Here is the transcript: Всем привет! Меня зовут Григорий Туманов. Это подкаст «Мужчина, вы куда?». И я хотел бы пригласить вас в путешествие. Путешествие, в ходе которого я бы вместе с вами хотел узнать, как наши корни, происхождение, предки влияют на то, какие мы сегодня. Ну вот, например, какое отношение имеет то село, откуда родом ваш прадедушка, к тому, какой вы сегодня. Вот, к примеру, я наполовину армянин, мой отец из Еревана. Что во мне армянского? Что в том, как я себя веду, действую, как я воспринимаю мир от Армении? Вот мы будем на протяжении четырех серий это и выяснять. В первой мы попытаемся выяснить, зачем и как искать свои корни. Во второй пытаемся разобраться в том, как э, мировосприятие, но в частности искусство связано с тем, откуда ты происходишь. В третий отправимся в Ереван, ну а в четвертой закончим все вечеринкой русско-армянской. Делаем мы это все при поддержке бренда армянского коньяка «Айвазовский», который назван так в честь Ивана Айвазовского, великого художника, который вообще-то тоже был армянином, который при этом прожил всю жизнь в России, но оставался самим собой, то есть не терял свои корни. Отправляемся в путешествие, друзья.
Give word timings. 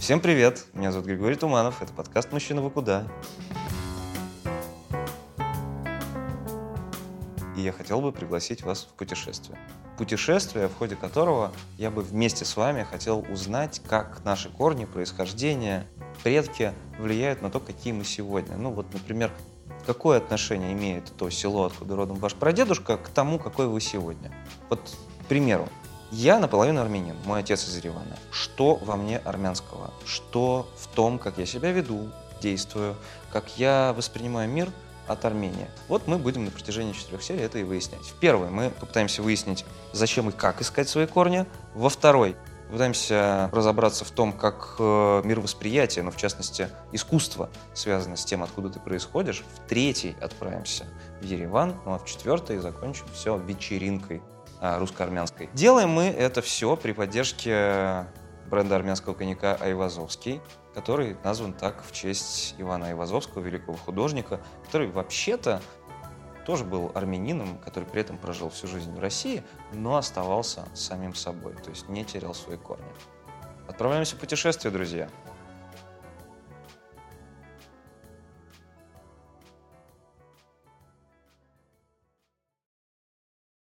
Всем 0.00 0.18
привет! 0.20 0.64
Меня 0.72 0.92
зовут 0.92 1.08
Григорий 1.08 1.36
Туманов. 1.36 1.82
Это 1.82 1.92
подкаст 1.92 2.32
«Мужчина, 2.32 2.62
вы 2.62 2.70
куда?». 2.70 3.06
И 7.54 7.60
я 7.60 7.70
хотел 7.70 8.00
бы 8.00 8.10
пригласить 8.10 8.62
вас 8.62 8.84
в 8.84 8.94
путешествие. 8.94 9.58
Путешествие, 9.98 10.68
в 10.68 10.74
ходе 10.74 10.96
которого 10.96 11.52
я 11.76 11.90
бы 11.90 12.00
вместе 12.00 12.46
с 12.46 12.56
вами 12.56 12.82
хотел 12.82 13.26
узнать, 13.30 13.82
как 13.86 14.24
наши 14.24 14.48
корни, 14.48 14.86
происхождение, 14.86 15.86
предки 16.24 16.72
влияют 16.98 17.42
на 17.42 17.50
то, 17.50 17.60
какие 17.60 17.92
мы 17.92 18.04
сегодня. 18.04 18.56
Ну 18.56 18.70
вот, 18.70 18.86
например, 18.94 19.30
какое 19.84 20.16
отношение 20.16 20.72
имеет 20.72 21.12
то 21.14 21.28
село, 21.28 21.66
откуда 21.66 21.94
родом 21.94 22.16
ваш 22.16 22.34
прадедушка, 22.34 22.96
к 22.96 23.10
тому, 23.10 23.38
какой 23.38 23.66
вы 23.66 23.82
сегодня. 23.82 24.32
Вот, 24.70 24.80
к 25.20 25.26
примеру, 25.26 25.68
я 26.10 26.38
наполовину 26.38 26.80
армянин, 26.80 27.16
мой 27.24 27.40
отец 27.40 27.68
из 27.68 27.76
Еревана. 27.76 28.16
Что 28.32 28.76
во 28.76 28.96
мне 28.96 29.18
армянского? 29.18 29.92
Что 30.04 30.68
в 30.76 30.88
том, 30.88 31.18
как 31.18 31.38
я 31.38 31.46
себя 31.46 31.70
веду, 31.70 32.08
действую, 32.40 32.96
как 33.32 33.58
я 33.58 33.94
воспринимаю 33.96 34.48
мир 34.48 34.70
от 35.06 35.24
Армении? 35.24 35.68
Вот 35.88 36.08
мы 36.08 36.18
будем 36.18 36.44
на 36.44 36.50
протяжении 36.50 36.92
четырех 36.92 37.22
серий 37.22 37.42
это 37.42 37.58
и 37.58 37.62
выяснять. 37.62 38.02
В 38.02 38.14
первой 38.14 38.50
мы 38.50 38.70
попытаемся 38.70 39.22
выяснить, 39.22 39.64
зачем 39.92 40.28
и 40.28 40.32
как 40.32 40.60
искать 40.60 40.88
свои 40.88 41.06
корни. 41.06 41.46
Во 41.74 41.88
второй 41.88 42.36
пытаемся 42.70 43.48
разобраться 43.52 44.04
в 44.04 44.10
том, 44.10 44.32
как 44.32 44.76
э, 44.78 45.22
мировосприятие, 45.24 46.04
но 46.04 46.10
в 46.10 46.16
частности 46.16 46.68
искусство 46.92 47.50
связано 47.74 48.16
с 48.16 48.24
тем, 48.24 48.42
откуда 48.42 48.68
ты 48.70 48.80
происходишь. 48.80 49.44
В 49.56 49.68
третий 49.68 50.16
отправимся 50.20 50.86
в 51.20 51.24
Ереван, 51.24 51.76
ну 51.84 51.94
а 51.94 51.98
в 51.98 52.04
четвертой 52.04 52.58
закончим 52.58 53.06
все 53.12 53.36
вечеринкой 53.38 54.22
русско-армянской. 54.60 55.48
Делаем 55.54 55.90
мы 55.90 56.04
это 56.04 56.42
все 56.42 56.76
при 56.76 56.92
поддержке 56.92 58.06
бренда 58.50 58.76
армянского 58.76 59.14
коньяка 59.14 59.56
«Айвазовский», 59.60 60.40
который 60.74 61.16
назван 61.24 61.52
так 61.52 61.82
в 61.84 61.92
честь 61.92 62.54
Ивана 62.58 62.86
Айвазовского, 62.88 63.42
великого 63.42 63.76
художника, 63.76 64.40
который 64.64 64.88
вообще-то 64.88 65.62
тоже 66.46 66.64
был 66.64 66.90
армянином, 66.94 67.58
который 67.58 67.84
при 67.84 68.00
этом 68.00 68.18
прожил 68.18 68.50
всю 68.50 68.66
жизнь 68.66 68.92
в 68.92 68.98
России, 68.98 69.42
но 69.72 69.96
оставался 69.96 70.64
самим 70.74 71.14
собой, 71.14 71.54
то 71.54 71.70
есть 71.70 71.88
не 71.88 72.04
терял 72.04 72.34
свои 72.34 72.56
корни. 72.56 72.84
Отправляемся 73.68 74.16
в 74.16 74.18
путешествие, 74.18 74.72
друзья. 74.72 75.08